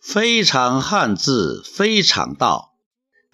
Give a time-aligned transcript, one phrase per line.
[0.00, 2.74] 非常汉字，非常道。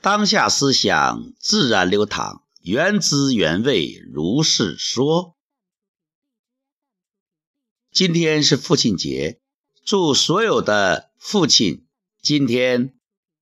[0.00, 5.36] 当下思想自然流淌，原汁原味如是说。
[7.92, 9.40] 今天是父亲节，
[9.84, 11.86] 祝所有的父亲
[12.20, 12.94] 今天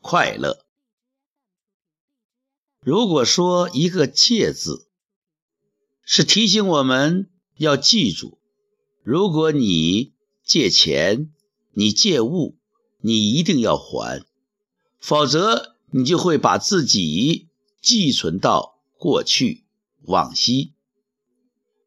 [0.00, 0.66] 快乐。
[2.80, 4.88] 如果说一个“戒”字，
[6.04, 8.40] 是提醒我们要记住，
[9.04, 10.12] 如果你
[10.44, 11.32] 借钱，
[11.70, 12.58] 你借物。
[13.04, 14.24] 你一定要还，
[15.00, 17.48] 否则你就会把自己
[17.80, 19.64] 寄存到过去、
[20.02, 20.72] 往昔。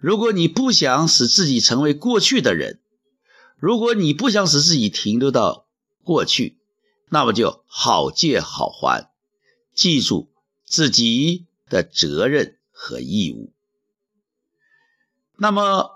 [0.00, 2.80] 如果你不想使自己成为过去的人，
[3.58, 5.66] 如果你不想使自己停留到
[6.02, 6.58] 过去，
[7.10, 9.12] 那么就好借好还，
[9.74, 10.32] 记住
[10.64, 13.52] 自己的责任和义务。
[15.36, 15.90] 那么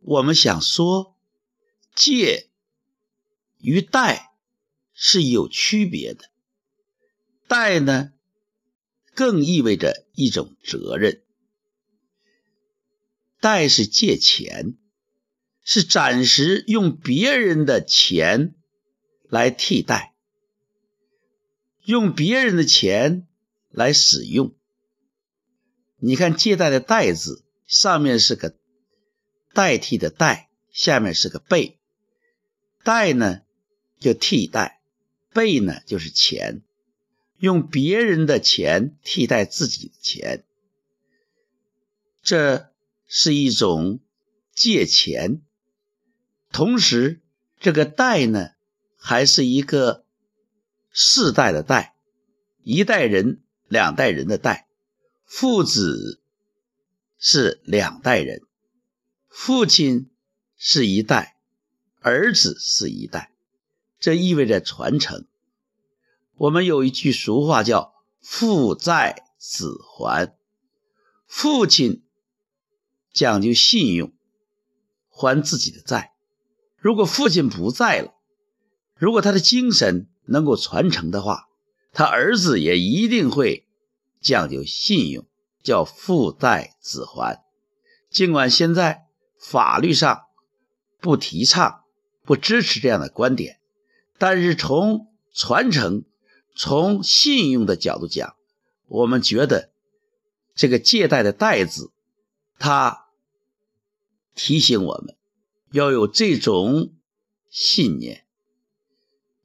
[0.00, 1.16] 我们想说，
[1.94, 2.51] 借。
[3.62, 4.34] 与贷
[4.92, 6.24] 是有区别的，
[7.46, 8.12] 贷呢，
[9.14, 11.22] 更意味着一种责任。
[13.40, 14.76] 贷是借钱，
[15.62, 18.56] 是暂时用别人的钱
[19.28, 20.12] 来替代，
[21.84, 23.28] 用别人的钱
[23.70, 24.56] 来使用。
[25.98, 28.56] 你看借贷的贷字，上面是个
[29.52, 31.78] 代替的代，下面是个被，
[32.82, 33.42] 贷呢？
[34.02, 34.82] 就替代，
[35.32, 36.62] 背呢就是钱，
[37.38, 40.44] 用别人的钱替代自己的钱，
[42.22, 42.70] 这
[43.06, 44.00] 是一种
[44.54, 45.40] 借钱。
[46.50, 47.22] 同时，
[47.58, 48.50] 这个代呢
[48.98, 50.04] 还是一个
[50.90, 51.94] 世代的代，
[52.62, 54.68] 一代人、两代人的代，
[55.24, 56.20] 父子
[57.18, 58.42] 是两代人，
[59.28, 60.10] 父亲
[60.56, 61.38] 是一代，
[62.00, 63.31] 儿子是一代。
[64.02, 65.26] 这意味着传承。
[66.34, 70.36] 我们有一句俗话叫“父债子还”，
[71.28, 72.02] 父亲
[73.12, 74.12] 讲究信用，
[75.08, 76.14] 还自己的债。
[76.76, 78.12] 如果父亲不在了，
[78.96, 81.46] 如果他的精神能够传承的话，
[81.92, 83.68] 他儿子也一定会
[84.20, 85.24] 讲究信用，
[85.62, 87.44] 叫“父债子还”。
[88.10, 89.06] 尽管现在
[89.38, 90.22] 法律上
[91.00, 91.84] 不提倡、
[92.24, 93.60] 不支持这样的观点。
[94.22, 96.04] 但是从传承、
[96.54, 98.36] 从信用的角度讲，
[98.86, 99.72] 我们觉得
[100.54, 101.90] 这个借贷的“贷”字，
[102.56, 103.08] 它
[104.36, 105.16] 提醒我们
[105.72, 106.92] 要有这种
[107.50, 108.24] 信念，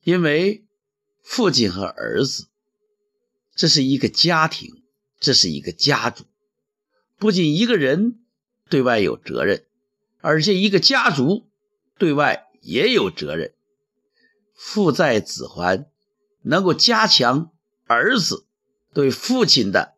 [0.03, 0.63] 因为
[1.23, 2.45] 父亲和儿子，
[3.55, 4.83] 这是一个家庭，
[5.19, 6.25] 这是一个家族，
[7.17, 8.19] 不仅一个人
[8.69, 9.65] 对外有责任，
[10.21, 11.47] 而且一个家族
[11.97, 13.55] 对外也有责任。
[14.57, 15.87] 父债子还，
[16.41, 17.53] 能够加强
[17.85, 18.47] 儿子
[18.91, 19.95] 对父亲的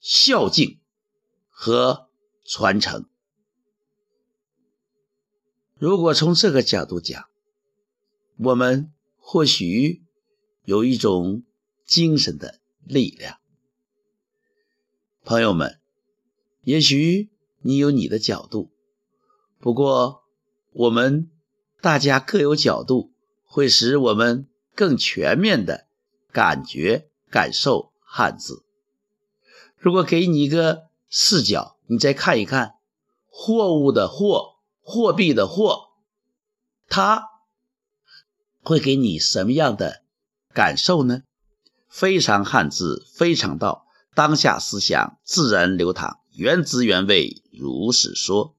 [0.00, 0.80] 孝敬
[1.50, 2.08] 和
[2.46, 3.06] 传承。
[5.76, 7.28] 如果从这个角度讲，
[8.38, 10.02] 我们或许
[10.64, 11.44] 有一种
[11.84, 13.38] 精神的力量。
[15.24, 15.78] 朋友们，
[16.62, 17.30] 也许
[17.60, 18.72] 你有你的角度，
[19.58, 20.24] 不过
[20.72, 21.30] 我们
[21.82, 23.13] 大家各有角度。
[23.54, 25.86] 会使我们更全面的
[26.32, 28.64] 感觉、感受汉字。
[29.78, 32.74] 如果给你一个视角，你再看一看
[33.30, 35.90] 货物的“货”、货币的“货”，
[36.90, 37.28] 它
[38.60, 40.02] 会给你什么样的
[40.52, 41.22] 感受呢？
[41.88, 43.86] 非常汉字，非常道，
[44.16, 48.56] 当下思想自然流淌，原汁原味如是说。